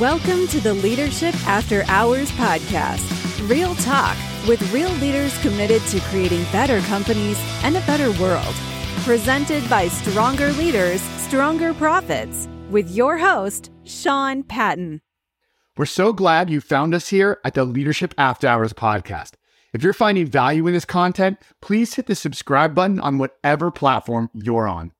[0.00, 3.06] Welcome to the Leadership After Hours podcast.
[3.50, 4.16] Real talk
[4.48, 8.54] with real leaders committed to creating better companies and a better world.
[9.02, 15.02] Presented by Stronger Leaders, Stronger Profits, with your host, Sean Patton.
[15.76, 19.32] We're so glad you found us here at the Leadership After Hours podcast.
[19.74, 24.30] If you're finding value in this content, please hit the subscribe button on whatever platform
[24.32, 24.92] you're on.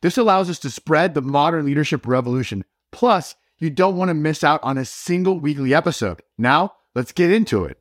[0.00, 2.64] This allows us to spread the modern leadership revolution.
[2.90, 6.22] Plus, you don't want to miss out on a single weekly episode.
[6.38, 7.78] Now, let's get into it.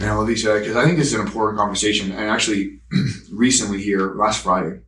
[0.00, 2.10] Now, Alicia, because I think this is an important conversation.
[2.12, 2.80] And actually,
[3.32, 4.80] recently here, last Friday,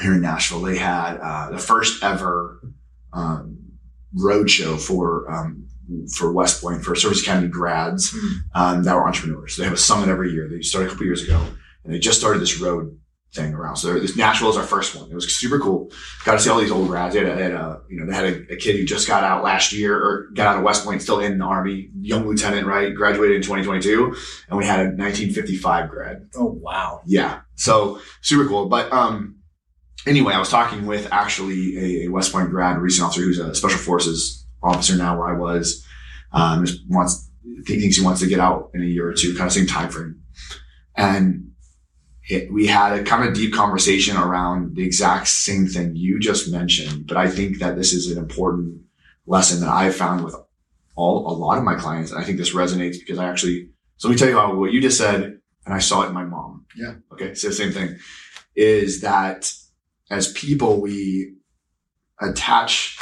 [0.00, 2.60] here in Nashville, they had uh, the first ever
[3.12, 3.58] um,
[4.14, 5.66] road show for um,
[6.14, 8.36] for West Point for Service Academy grads mm-hmm.
[8.54, 9.54] um, that were entrepreneurs.
[9.54, 10.48] So they have a summit every year.
[10.48, 11.40] They started a couple years ago,
[11.84, 12.98] and they just started this road
[13.34, 13.76] thing around.
[13.76, 15.10] So this Nashville is our first one.
[15.10, 15.90] It was super cool.
[16.24, 17.14] Got to see all these old grads.
[17.14, 19.06] They had, a, they had a you know, they had a, a, kid who just
[19.06, 22.26] got out last year or got out of West Point, still in the army, young
[22.26, 22.94] lieutenant, right?
[22.94, 24.16] Graduated in 2022.
[24.48, 26.28] And we had a 1955 grad.
[26.36, 27.02] Oh, wow.
[27.06, 27.40] Yeah.
[27.54, 28.68] So super cool.
[28.68, 29.36] But, um,
[30.06, 33.54] anyway, I was talking with actually a, a West Point grad, recent officer who's a
[33.54, 35.84] special forces officer now where I was,
[36.32, 37.30] um, just wants,
[37.66, 39.90] thinks he wants to get out in a year or two, kind of same time
[39.90, 40.22] frame.
[40.96, 41.45] And
[42.28, 46.50] it, we had a kind of deep conversation around the exact same thing you just
[46.50, 47.06] mentioned.
[47.06, 48.82] But I think that this is an important
[49.26, 50.34] lesson that I've found with
[50.96, 52.10] all, a lot of my clients.
[52.10, 54.72] And I think this resonates because I actually, so let me tell you how, what
[54.72, 56.66] you just said, and I saw it in my mom.
[56.76, 56.94] Yeah.
[57.12, 57.34] Okay.
[57.34, 57.96] So the same thing
[58.54, 59.52] is that
[60.10, 61.34] as people, we
[62.20, 62.98] attach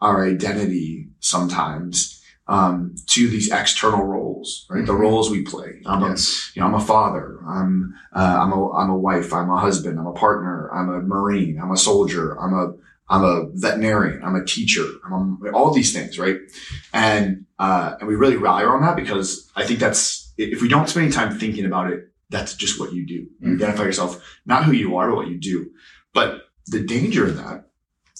[0.00, 2.17] our identity sometimes
[2.48, 4.78] um, to these external roles, right?
[4.78, 4.86] Mm-hmm.
[4.86, 5.82] The roles we play.
[5.86, 6.50] I'm yes.
[6.50, 7.38] a, you know, I'm a father.
[7.46, 9.32] I'm, uh, I'm a, I'm a wife.
[9.32, 9.98] I'm a husband.
[9.98, 10.70] I'm a partner.
[10.72, 11.60] I'm a Marine.
[11.60, 12.38] I'm a soldier.
[12.40, 12.72] I'm a,
[13.10, 14.22] I'm a veterinarian.
[14.24, 14.86] I'm a teacher.
[15.04, 16.38] I'm a, all these things, right?
[16.92, 20.88] And, uh, and we really rally on that because I think that's, if we don't
[20.88, 23.14] spend any time thinking about it, that's just what you do.
[23.14, 23.54] You mm-hmm.
[23.56, 25.70] identify yourself, not who you are, but what you do.
[26.14, 27.67] But the danger in that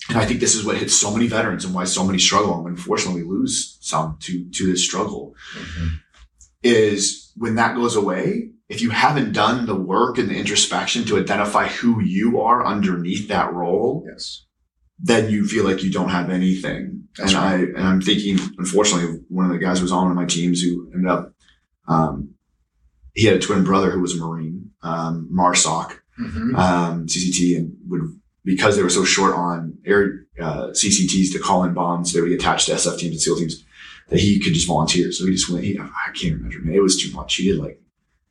[0.08, 2.66] and I think this is what hits so many veterans and why so many struggle.
[2.66, 5.88] And unfortunately, lose some to, to this struggle mm-hmm.
[6.62, 8.50] is when that goes away.
[8.68, 13.28] If you haven't done the work and the introspection to identify who you are underneath
[13.28, 14.44] that role, yes,
[14.98, 17.04] then you feel like you don't have anything.
[17.16, 17.52] That's and right.
[17.52, 20.26] I, and I'm thinking, unfortunately, one of the guys who was on one of my
[20.26, 21.32] teams who ended up,
[21.88, 22.34] um,
[23.14, 26.54] he had a twin brother who was a Marine, um, MARSOC, mm-hmm.
[26.56, 28.02] um, CCT, and would
[28.44, 32.28] because they were so short on air uh, CCTs to call in bombs that would
[32.28, 33.64] be attached to SF teams and SEAL teams
[34.08, 35.12] that he could just volunteer.
[35.12, 35.64] So he just went.
[35.64, 36.60] He, I can't remember.
[36.60, 37.34] Man, it was too much.
[37.34, 37.80] He did like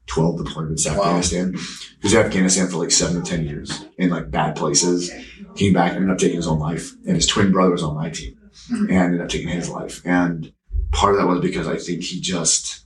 [0.08, 1.04] twelve deployments to wow.
[1.04, 1.54] Afghanistan.
[1.54, 5.12] He was in Afghanistan for like seven to ten years in like bad places.
[5.56, 7.96] Came back, and ended up taking his own life, and his twin brother was on
[7.96, 8.38] my team,
[8.72, 8.86] mm-hmm.
[8.86, 10.02] and ended up taking his life.
[10.06, 10.54] And
[10.92, 12.86] part of that was because I think he just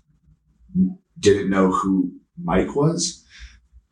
[1.20, 3.26] didn't know who Mike was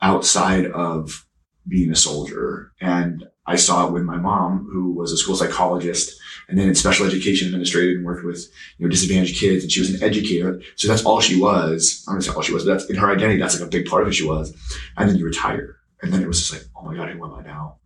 [0.02, 1.26] outside of
[1.70, 2.72] being a soldier.
[2.82, 6.76] And I saw it with my mom, who was a school psychologist and then in
[6.76, 9.64] special education administrator and worked with, you know, disadvantaged kids.
[9.64, 10.62] And she was an educator.
[10.76, 12.04] So that's all she was.
[12.08, 13.40] I'm to say all she was, but that's in her identity.
[13.40, 14.54] That's like a big part of who she was.
[14.98, 15.78] And then you retire.
[16.02, 17.78] And then it was just like, oh my God, who am I now?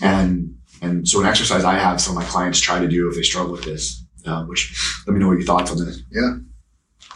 [0.00, 3.16] And, and so an exercise I have some of my clients try to do if
[3.16, 6.02] they struggle with this, um, which let me know what your thoughts on this.
[6.10, 6.36] Yeah.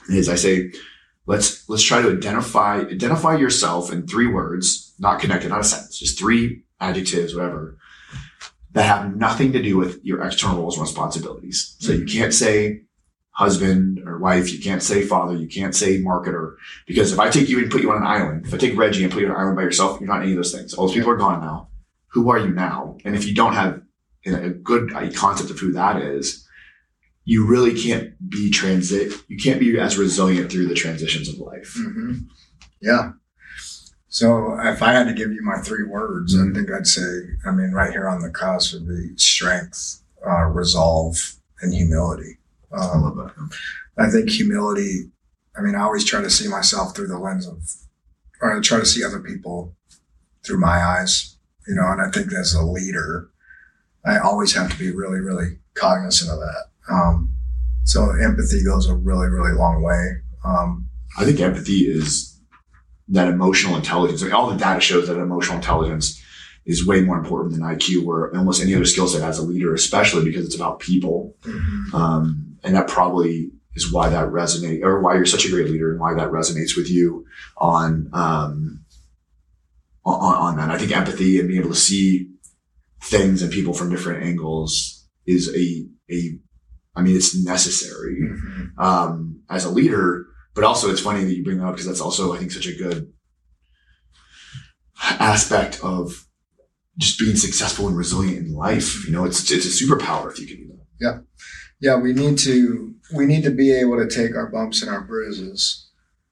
[0.09, 0.71] Is I say,
[1.27, 5.99] let's, let's try to identify, identify yourself in three words not connected, not a sentence,
[5.99, 7.77] just three adjectives, whatever,
[8.73, 11.77] that have nothing to do with your external roles and responsibilities.
[11.81, 12.83] So you can't say
[13.31, 16.57] husband or wife, you can't say father, you can't say marketer,
[16.87, 19.05] because if I take you and put you on an island, if I take Reggie
[19.05, 20.73] and put you on an island by yourself, you're not any of those things.
[20.73, 21.69] All those people are gone now.
[22.09, 22.97] Who are you now?
[23.05, 23.83] And if you don't have
[24.25, 26.46] a good concept of who that is,
[27.27, 29.13] you really can't be transit.
[29.29, 31.77] You can't be as resilient through the transitions of life.
[31.77, 32.19] Mm-hmm.
[32.81, 33.13] Yeah.
[34.07, 36.53] So if I had to give you my three words, mm-hmm.
[36.53, 37.03] I think I'd say,
[37.45, 42.39] I mean, right here on the cusp would be strength, uh, resolve, and humility.
[42.73, 43.51] Um, I love that.
[43.99, 45.11] I think humility,
[45.59, 47.59] I mean, I always try to see myself through the lens of,
[48.41, 49.75] or I try to see other people
[50.45, 53.31] through my eyes, you know, and I think as a leader,
[54.05, 56.67] I always have to be really, really cognizant of that.
[56.91, 57.33] Um,
[57.85, 60.23] so empathy goes a really, really long way.
[60.45, 60.89] Um,
[61.19, 62.41] I think empathy is
[63.09, 64.23] that emotional intelligence.
[64.23, 66.21] I mean, all the data shows that emotional intelligence
[66.65, 69.73] is way more important than IQ or almost any other skill set as a leader,
[69.73, 71.35] especially because it's about people.
[71.43, 71.95] Mm-hmm.
[71.95, 75.93] Um, and that probably is why that resonates or why you're such a great leader
[75.93, 77.25] and why that resonates with you
[77.57, 78.85] on, um,
[80.05, 80.71] on, on that.
[80.71, 82.31] I think empathy and being able to see
[83.03, 86.39] things and people from different angles is a, a,
[86.97, 88.79] I mean, it's necessary Mhm.
[88.79, 90.27] um, as a leader.
[90.55, 92.67] But also, it's funny that you bring that up because that's also, I think, such
[92.67, 93.13] a good
[95.01, 96.27] aspect of
[96.99, 99.05] just being successful and resilient in life.
[99.07, 100.87] You know, it's it's a superpower if you can do that.
[100.99, 101.19] Yeah,
[101.81, 105.03] yeah, we need to we need to be able to take our bumps and our
[105.03, 105.83] bruises.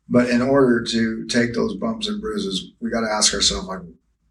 [0.08, 3.80] But in order to take those bumps and bruises, we got to ask ourselves like,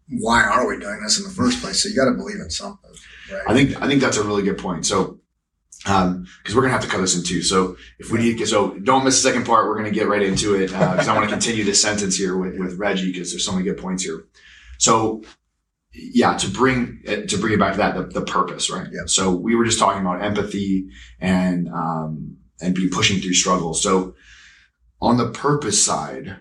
[0.08, 1.82] why are we doing this in the first place?
[1.82, 2.90] So you got to believe in something,
[3.32, 3.42] right?
[3.48, 4.86] I think I think that's a really good point.
[4.86, 5.20] So,
[5.86, 7.42] um, because we're gonna have to cut this in two.
[7.42, 9.66] So if we need, to so don't miss the second part.
[9.66, 12.58] We're gonna get right into it because I want to continue this sentence here with
[12.58, 14.26] with Reggie because there's so many good points here.
[14.78, 15.22] So,
[15.92, 18.88] yeah, to bring it, to bring it back to that, the, the purpose, right?
[18.90, 19.02] Yeah.
[19.06, 20.88] So we were just talking about empathy
[21.20, 23.82] and um and be pushing through struggles.
[23.82, 24.14] So
[25.00, 26.36] on the purpose side,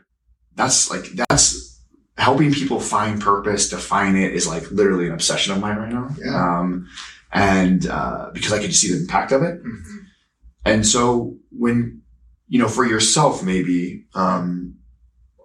[0.55, 1.81] that's like that's
[2.17, 6.09] helping people find purpose, define it is like literally an obsession of mine right now.
[6.17, 6.59] Yeah.
[6.59, 6.87] Um,
[7.33, 9.63] and uh, because I can see the impact of it.
[9.63, 9.83] Mhm.
[10.65, 12.01] And so when,
[12.47, 14.75] you know, for yourself, maybe, um,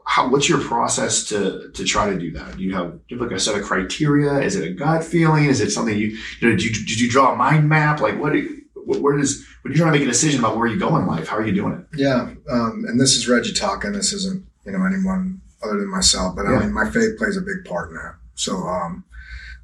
[0.06, 2.56] how, what's your process to, to try to do that?
[2.56, 4.38] Do you have, do you have like a set of criteria?
[4.40, 5.44] Is it a gut feeling?
[5.46, 8.00] Is it something you, you know, did you, did you draw a mind map?
[8.00, 10.66] Like what, do- what where does, when you're trying to make a decision about where
[10.66, 11.98] you go in life, how are you doing it?
[11.98, 13.92] Yeah, um, and this is Reggie talking.
[13.92, 16.56] This isn't you know anyone other than myself, but Yeah.
[16.56, 18.14] I mean my faith plays a big part in that.
[18.34, 19.04] So um,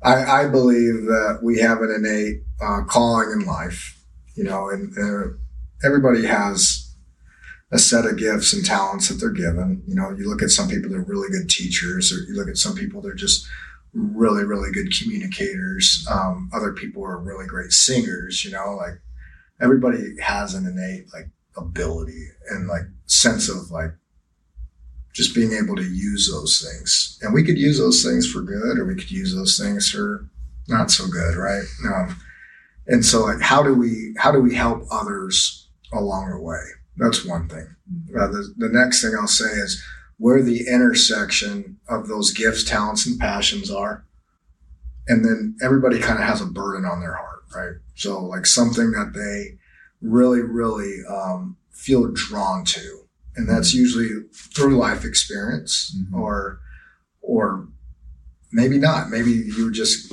[0.05, 3.99] I, I believe that we have an innate uh, calling in life,
[4.37, 5.35] you know, and uh,
[5.85, 6.95] everybody has
[7.73, 9.83] a set of gifts and talents that they're given.
[9.87, 12.59] You know, you look at some people they're really good teachers, or you look at
[12.59, 13.47] some people they're just
[13.95, 16.07] really really good communicators.
[16.11, 18.45] Um, other people are really great singers.
[18.45, 19.01] You know, like
[19.61, 23.93] everybody has an innate like ability and like sense of like
[25.15, 27.19] just being able to use those things.
[27.23, 30.29] And we could use those things for good or we could use those things for
[30.69, 31.65] not so good, right?
[31.87, 32.17] Um,
[32.87, 36.61] and so like how do we how do we help others along the way?
[36.97, 37.67] That's one thing.
[38.19, 39.83] Uh, the, the next thing I'll say is
[40.19, 44.05] where the intersection of those gifts, talents, and passions are.
[45.07, 47.77] And then everybody kind of has a burden on their heart, right?
[47.95, 49.59] So like something that they
[50.01, 53.04] really, really um, feel drawn to,
[53.37, 54.09] and that's usually
[54.55, 56.15] through life experience, Mhm.
[56.19, 56.61] or
[57.21, 57.69] or
[58.53, 59.11] maybe not.
[59.11, 60.13] Maybe you were just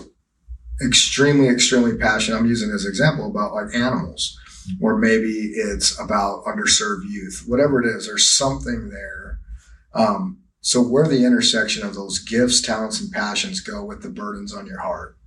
[0.83, 2.37] extremely, extremely passionate.
[2.37, 4.37] I'm using this example about like animals,
[4.79, 7.43] or maybe it's about underserved youth.
[7.45, 9.39] Whatever it is, there's something there.
[9.93, 14.53] Um, so where the intersection of those gifts, talents, and passions go with the burdens
[14.53, 15.17] on your heart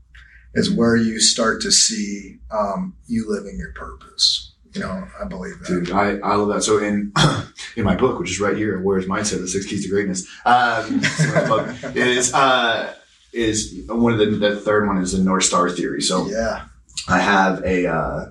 [0.54, 4.53] is where you start to see um, you living your purpose.
[4.74, 5.68] You know, I believe that.
[5.68, 6.62] Dude, I, I love that.
[6.62, 7.12] So in
[7.76, 11.00] in my book, which is right here, Warrior's Mindset: The Six Keys to Greatness, um,
[11.48, 12.94] book, is uh,
[13.32, 16.02] is one of the the third one is the North Star theory.
[16.02, 16.64] So yeah,
[17.08, 18.26] I have a uh,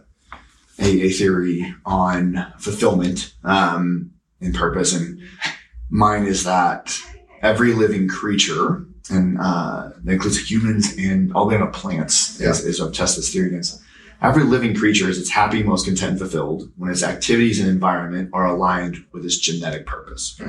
[0.80, 4.12] a, a theory on fulfillment um,
[4.42, 5.22] and purpose, and
[5.89, 6.98] mine is that
[7.42, 12.81] every living creature, and uh, that includes humans and all the up plants, is, is
[12.81, 13.81] what test this theory against.
[14.24, 18.30] Every living creature is its happy, most content, and fulfilled when its activities and environment
[18.31, 20.40] are aligned with its genetic purpose.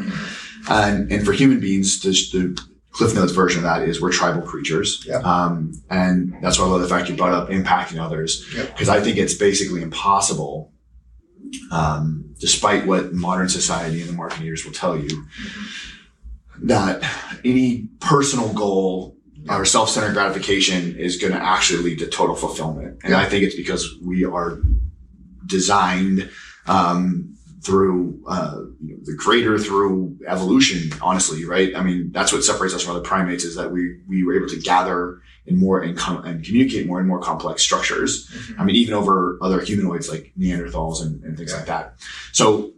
[0.71, 2.63] And, and for human beings, the, the
[2.93, 5.05] Cliff Notes version of that is we're tribal creatures.
[5.05, 5.17] Yeah.
[5.17, 8.47] Um, and that's why I love the fact you brought up impacting others.
[8.55, 8.69] Yep.
[8.69, 10.73] Because I think it's basically impossible,
[11.73, 15.27] um, despite what modern society and the marketeers will tell you,
[16.63, 17.03] that
[17.45, 19.14] any personal goal
[19.49, 22.99] or self-centered gratification is going to actually lead to total fulfillment.
[23.03, 23.21] And Yeah.
[23.21, 24.61] I think it's because we are
[25.47, 26.31] designed
[26.67, 30.91] um, through uh, you know, the creator through evolution.
[31.03, 31.75] Honestly, right?
[31.77, 34.49] I mean, that's what separates us from other primates is that we we were able
[34.49, 38.31] to gather in more and, com- and communicate more and more complex structures.
[38.59, 41.59] I mean, even over other humanoids like Neanderthals and, and things Yeah.
[41.59, 41.95] like that.
[42.33, 42.73] So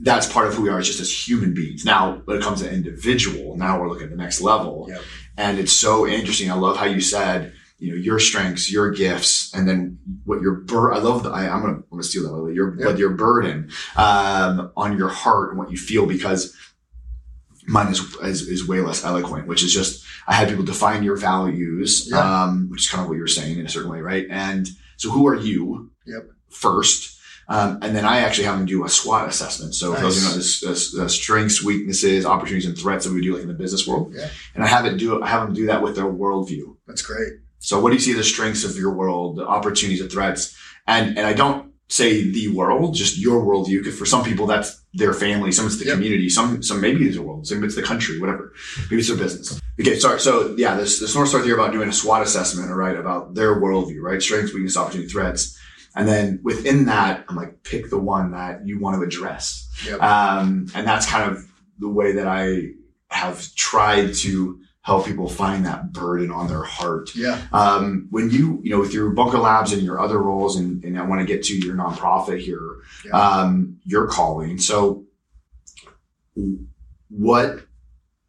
[0.00, 1.84] that's part of who we are, just as human beings.
[1.84, 4.86] Now, when it comes to individual, now we're looking at the next level.
[4.88, 5.02] Yep.
[5.36, 6.50] And it's so interesting.
[6.50, 10.56] I love how you said, you know, your strengths, your gifts, and then what your
[10.56, 12.52] bur- I love the, I, I'm going to, I'm going to steal that.
[12.54, 16.54] Your, but your burden, um, on your heart and what you feel because
[17.66, 21.16] mine is, is, is way less eloquent, which is just, I had people define your
[21.16, 22.18] values, Yeah.
[22.44, 24.26] um, which is kind of what you're saying in a certain way, right?
[24.30, 25.90] And so who are you?
[26.06, 26.28] Yep.
[26.50, 27.18] First.
[27.52, 29.74] Um, and then I actually have them do a SWOT assessment.
[29.74, 30.60] So for those who know Nice.
[30.60, 33.86] this, uh, uh, strengths, weaknesses, opportunities, and threats that we do like in the business
[33.88, 34.14] world.
[34.14, 34.28] Yeah.
[34.54, 36.76] And I have it do I have them do that with their worldview.
[36.86, 37.32] That's great.
[37.58, 40.56] So what do you see the strengths of your world, the opportunities, the threats?
[40.86, 44.80] And and I don't say the world, just your worldview, because for some people that's
[44.94, 45.94] their family, some it's the Yep.
[45.94, 48.52] community, some some maybe it's the world, some it's the country, whatever.
[48.88, 49.60] Maybe it's their business.
[49.80, 50.20] Okay, sorry.
[50.20, 53.60] So yeah, this this North Star theory about doing a SWOT assessment, right, about their
[53.60, 54.22] worldview, right?
[54.22, 55.58] Strengths, weaknesses, opportunity, threats.
[55.96, 59.68] And then within that, I'm like, pick the one that you want to address.
[59.86, 60.00] Yep.
[60.02, 61.44] Um, and that's kind of
[61.78, 62.68] the way that I
[63.10, 67.10] have tried to help people find that burden on their heart.
[67.14, 67.40] Yeah.
[67.52, 70.98] Um, when you, you know, with your Bunker Labs and your other roles, and, and
[70.98, 73.10] I want to get to your nonprofit here, Yeah.
[73.12, 74.58] um, your calling.
[74.58, 75.04] So,
[77.08, 77.60] what,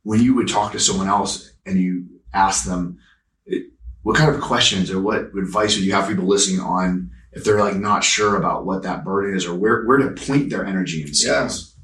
[0.03, 2.97] when you would talk to someone else and you ask them,
[4.03, 7.43] what kind of questions or what advice would you have for people listening on if
[7.43, 10.65] they're like not sure about what that burden is or where, where to point their
[10.65, 11.75] energy and skills?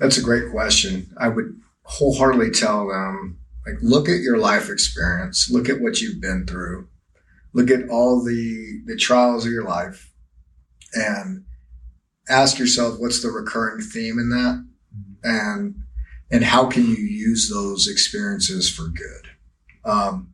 [0.00, 1.14] That's a great question.
[1.18, 6.20] I would wholeheartedly tell them, like, look at your life experience, look at what you've
[6.20, 6.88] been through,
[7.52, 10.12] look at all the the trials of your life,
[10.94, 11.44] and
[12.28, 14.66] ask yourself what's the recurring theme in that,
[15.22, 15.74] and
[16.30, 19.28] and how can you use those experiences for good.
[19.84, 20.32] Um,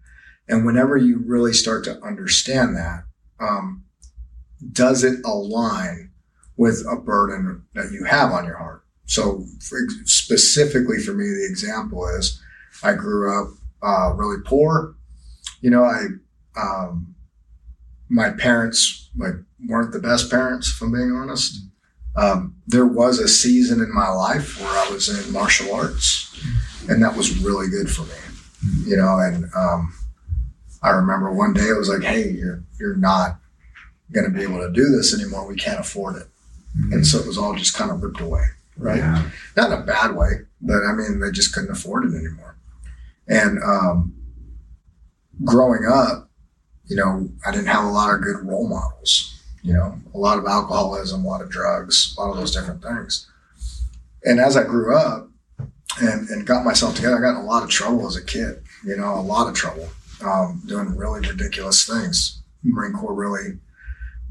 [0.48, 3.04] and whenever you really start to understand that,
[3.38, 3.84] um,
[4.72, 6.10] does it align
[6.56, 8.84] with a burden that you have on your heart?
[9.06, 12.40] So, for, specifically for me, the example is
[12.82, 14.94] I grew up uh, really poor.
[15.60, 16.06] You know, I
[16.56, 17.14] um,
[18.08, 19.34] my parents like
[19.66, 21.60] weren't the best parents, if I'm being honest.
[22.16, 26.44] Um, there was a season in my life where I was in martial arts,
[26.88, 28.88] and that was really good for me.
[28.90, 29.94] You know, and um,
[30.82, 33.38] I remember one day it was like, "Hey, you're you're not
[34.12, 35.46] going to be able to do this anymore.
[35.46, 36.26] We can't afford it."
[36.92, 38.44] And so it was all just kind of ripped away,
[38.76, 38.98] right?
[38.98, 39.30] Yeah.
[39.56, 42.56] not in a bad way, but I mean, they just couldn't afford it anymore.
[43.28, 44.14] And um,
[45.44, 46.30] growing up,
[46.86, 49.36] you know, I didn't have a lot of good role models.
[49.62, 52.82] You know, a lot of alcoholism, a lot of drugs, a lot of those different
[52.82, 53.28] things.
[54.24, 55.28] And as I grew up
[56.00, 58.62] and, and got myself together, I got in a lot of trouble as a kid.
[58.84, 59.88] You know, a lot of trouble,
[60.24, 62.42] um, doing really ridiculous things.
[62.62, 63.58] Marine Corps really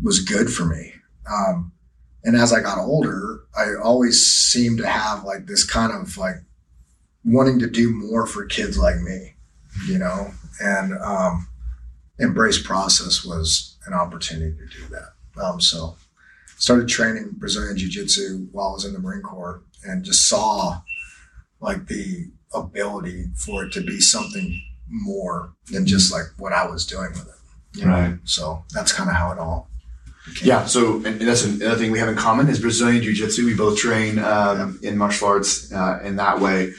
[0.04, 0.94] was good for me.
[1.32, 1.72] Um,
[2.24, 6.36] and as I got older, I always seemed to have like this kind of like
[7.24, 9.36] wanting to do more for kids like me,
[9.88, 11.48] you know, and um,
[12.20, 15.42] Embrace Process was an opportunity to do that.
[15.42, 15.96] Um, so
[16.58, 20.82] started training Brazilian Jiu Jitsu while I was in the Marine Corps and just saw
[21.62, 26.86] like the ability for it to be something more than just like what I was
[26.86, 27.80] doing with it.
[27.80, 27.92] you know?
[27.92, 28.18] Right.
[28.24, 29.70] So that's kind of how it all.
[30.44, 30.66] Yeah.
[30.66, 33.46] So, and and that's another thing we have in common is Brazilian Jiu Jitsu.
[33.46, 36.74] We both train um, in martial arts uh, in that way.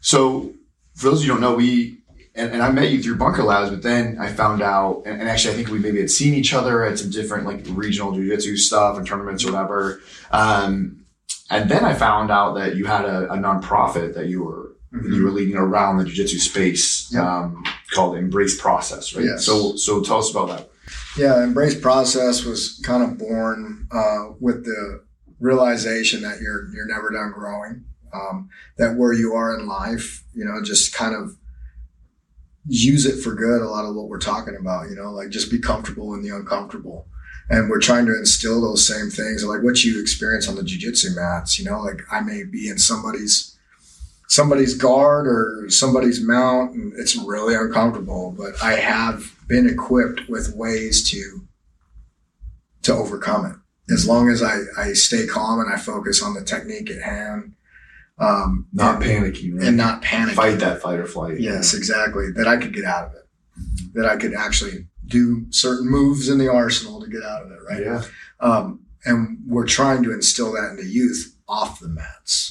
[0.00, 0.52] So,
[0.94, 1.98] for those of you who don't know, we
[2.34, 5.28] and, and I met you through Bunker Labs, but then I found out, and, and
[5.28, 8.28] actually, I think we maybe had seen each other at some different like regional Jiu
[8.28, 10.00] Jitsu stuff and tournaments or whatever.
[10.30, 11.04] Um,
[11.50, 15.14] and then I found out that you had a, a nonprofit that you were Mhm.
[15.16, 17.40] you were leading around the jiu-jitsu space Yeah.
[17.40, 19.26] um, called Embrace Process, right?
[19.26, 19.44] Yes.
[19.44, 20.70] So, so tell us about that.
[21.18, 25.02] Yeah, Embrace Process was kind of born uh, with the
[25.40, 27.84] realization that you're you're never done growing.
[28.14, 31.36] Um, that where you are in life, you know, just kind of
[32.68, 33.60] use it for good.
[33.60, 36.34] A lot of what we're talking about, you know, like just be comfortable in the
[36.34, 37.06] uncomfortable.
[37.50, 41.16] And we're trying to instill those same things, like what you experience on the jujitsu
[41.16, 41.58] mats.
[41.58, 43.57] You know, like I may be in somebody's
[44.28, 48.34] somebody's guard or somebody's mount, and it's really uncomfortable.
[48.38, 51.46] But I have been equipped with ways to
[52.82, 53.92] to overcome it.
[53.92, 57.54] As long as I, I stay calm and I focus on the technique at hand,
[58.18, 59.68] um, Not and, panicking, right?
[59.68, 60.34] and not panic.
[60.34, 61.40] fight that fight or flight.
[61.40, 62.30] Yes, exactly.
[62.32, 63.26] That I could get out of it.
[63.94, 67.58] That I could actually do certain moves in the arsenal to get out of it.
[67.68, 67.82] Right.
[67.82, 68.02] Yeah.
[68.40, 72.47] Um, and we're trying to instill that into youth off the mats.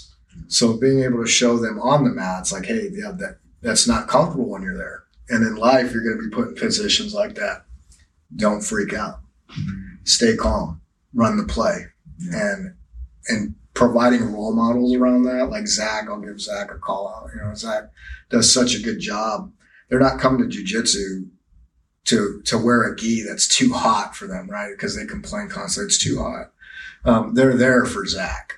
[0.48, 4.08] So being able to show them on the mats, like, hey, yeah, that that's not
[4.08, 5.03] comfortable when you're there.
[5.29, 7.65] And in life, you're going to be put in positions like that.
[8.36, 9.20] Don't freak out.
[10.03, 10.82] Stay calm.
[11.13, 11.86] Run the play.
[12.20, 12.53] Yeah.
[12.53, 12.74] And
[13.29, 17.29] and providing role models around that, like Zach, I'll give Zach a call out.
[17.36, 17.84] You know, Zach
[18.29, 19.51] does such a good job.
[19.89, 21.29] They're not coming to jujitsu
[22.06, 24.72] to to wear a gi that's too hot for them, right?
[24.72, 26.51] Because they complain constantly it's too hot.
[27.06, 28.56] Um, they're there for Zach.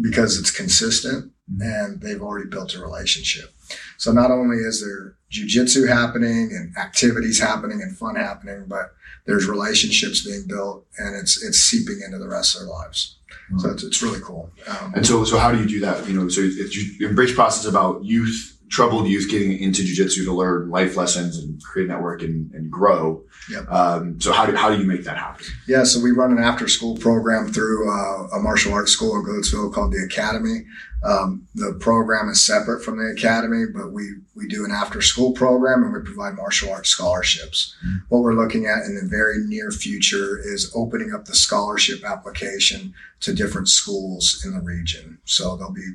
[0.00, 3.52] Because it's consistent and they've already built a relationship.
[3.98, 8.94] So not only is there jujitsu happening and activities happening and fun happening, but
[9.26, 13.18] there's relationships being built and it's it's seeping into the rest of their lives.
[13.58, 14.50] So it's, it's really cool.
[14.66, 16.08] Um, And so, so how do you do that?
[16.08, 20.32] You know, so it's you embrace process about youth troubled youth getting into jujitsu to
[20.32, 23.22] learn life lessons and create a network and, and grow.
[23.50, 23.70] Yep.
[23.70, 25.46] Um, so how do, how do you make that happen?
[25.68, 29.24] Yeah, so we run an after school program through uh, a martial arts school in
[29.24, 30.64] Goodlettsville called the Academy.
[31.04, 35.32] Um, the program is separate from the Academy, but we, we do an after school
[35.32, 37.76] program and we provide martial arts scholarships.
[37.86, 37.96] Mm-hmm.
[38.08, 42.94] What we're looking at in the very near future is opening up the scholarship application
[43.20, 45.18] to different schools in the region.
[45.24, 45.92] So there'll be,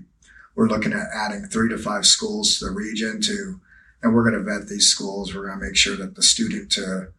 [0.56, 3.60] we're looking at adding three to five schools to the region to,
[4.02, 5.34] and we're going to vet these schools.
[5.34, 7.10] We're going to make sure that the student to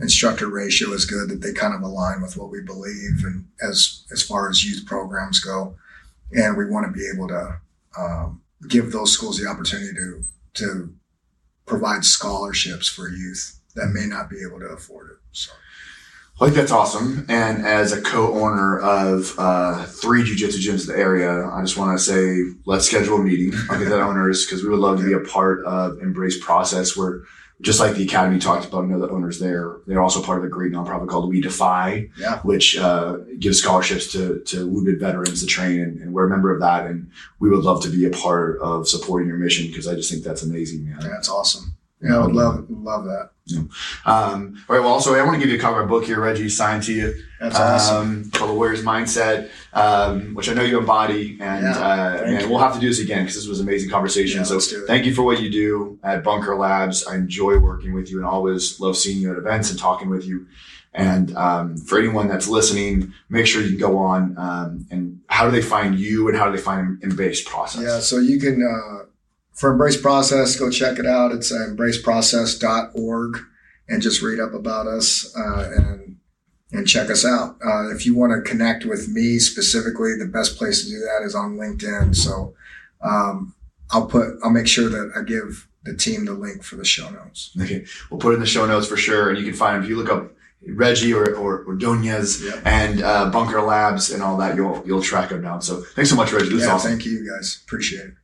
[0.00, 4.04] instructor ratio is good, that they kind of align with what we believe and as,
[4.12, 5.76] as far as youth programs go.
[6.32, 7.60] And we want to be able to
[7.98, 10.94] um, give those schools the opportunity to, to
[11.66, 15.16] provide scholarships for youth that may not be able to afford it.
[15.32, 15.52] So.
[16.40, 17.24] I think that's awesome.
[17.28, 21.96] And as a co-owner of uh, three jujitsu gyms in the area, I just want
[21.96, 23.52] to say, let's schedule a meeting.
[23.70, 26.96] I'll get that owners because we would love to be a part of Embrace Process
[26.96, 27.22] where
[27.60, 30.44] just like the academy talked about, I know the owners there, they're also part of
[30.44, 32.40] a great nonprofit called We Defy, Yeah.
[32.40, 35.80] which uh, gives scholarships to, to wounded veterans to train.
[35.80, 36.86] And, and we're a member of that.
[36.86, 40.10] And we would love to be a part of supporting your mission because I just
[40.10, 40.98] think that's amazing, man.
[41.02, 41.76] That's awesome.
[42.02, 43.30] Yeah, I would love, love that.
[44.04, 44.82] Um, all right.
[44.82, 46.82] Well, also, I want to give you a copy of a book here, Reggie, signed
[46.84, 47.14] to you.
[47.40, 47.96] That's awesome.
[48.24, 51.38] Um, called The Warrior's Mindset, um, which I know you embody.
[51.40, 52.48] And Yeah, uh, man, you.
[52.48, 54.38] we'll have to do this again because this was an amazing conversation.
[54.40, 54.86] Yeah, so let's do it.
[54.86, 57.06] thank you for what you do at Bunker Labs.
[57.06, 60.24] I enjoy working with you and always love seeing you at events and talking with
[60.26, 60.46] you.
[60.94, 65.50] And um, for anyone that's listening, make sure you go on um, and how do
[65.50, 67.82] they find you and how do they find Embrace Process?
[67.82, 69.06] Yeah, so you can, uh,
[69.54, 71.32] for Embrace Process, go check it out.
[71.32, 73.38] It's uh, embraceprocess.org
[73.88, 76.16] and just read up about us uh, and
[76.74, 77.56] and check us out.
[77.64, 81.22] Uh, if you want to connect with me specifically, the best place to do that
[81.22, 82.16] is on LinkedIn.
[82.16, 82.54] So
[83.02, 83.54] um,
[83.90, 87.10] I'll put, I'll make sure that I give the team the link for the show
[87.10, 87.54] notes.
[87.60, 89.90] Okay, we'll put it in the show notes for sure, and you can find if
[89.90, 90.32] you look up
[90.66, 92.58] Reggie or or, Ordonez Yeah.
[92.64, 95.60] and uh, Bunker Labs and all that, you'll you'll track them down.
[95.60, 96.46] So thanks so much, Reggie.
[96.48, 96.92] This is yeah, awesome.
[96.92, 97.60] thank you guys.
[97.66, 98.14] Appreciate it.